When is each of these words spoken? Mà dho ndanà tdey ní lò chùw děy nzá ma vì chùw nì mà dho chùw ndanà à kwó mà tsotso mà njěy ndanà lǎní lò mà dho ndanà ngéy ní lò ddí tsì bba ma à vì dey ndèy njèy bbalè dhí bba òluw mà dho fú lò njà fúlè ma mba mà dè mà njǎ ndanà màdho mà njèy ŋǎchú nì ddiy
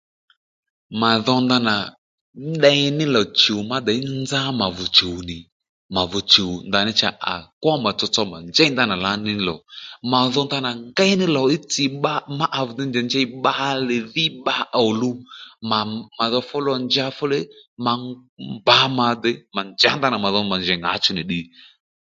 Mà 0.99 1.09
dho 1.25 1.35
ndanà 1.45 1.75
tdey 2.59 2.81
ní 2.97 3.05
lò 3.15 3.21
chùw 3.41 3.59
děy 3.87 3.99
nzá 4.21 4.41
ma 4.59 4.67
vì 4.77 4.85
chùw 4.97 5.15
nì 5.29 5.37
mà 5.93 6.01
dho 6.11 6.19
chùw 6.33 6.51
ndanà 6.69 6.91
à 7.33 7.35
kwó 7.61 7.71
mà 7.83 7.91
tsotso 7.99 8.21
mà 8.31 8.37
njěy 8.49 8.69
ndanà 8.71 8.95
lǎní 9.05 9.33
lò 9.47 9.55
mà 10.11 10.19
dho 10.33 10.41
ndanà 10.47 10.71
ngéy 10.89 11.11
ní 11.19 11.25
lò 11.35 11.41
ddí 11.47 11.57
tsì 11.71 11.83
bba 11.91 12.13
ma 12.37 12.45
à 12.59 12.61
vì 12.65 12.73
dey 12.77 12.87
ndèy 12.89 13.05
njèy 13.07 13.25
bbalè 13.39 13.95
dhí 14.13 14.25
bba 14.33 14.55
òluw 14.85 15.15
mà 16.19 16.23
dho 16.31 16.39
fú 16.49 16.57
lò 16.67 16.73
njà 16.85 17.05
fúlè 17.17 17.39
ma 17.85 17.91
mba 18.55 18.77
mà 18.97 19.07
dè 19.23 19.31
mà 19.55 19.61
njǎ 19.71 19.91
ndanà 19.97 20.17
màdho 20.23 20.39
mà 20.51 20.55
njèy 20.61 20.79
ŋǎchú 20.83 21.11
nì 21.13 21.23
ddiy 21.25 21.43